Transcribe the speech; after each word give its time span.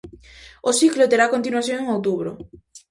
O 0.69 0.71
ciclo 0.79 1.09
terá 1.11 1.31
continuación 1.35 1.77
en 1.79 1.87
outubro. 1.97 2.31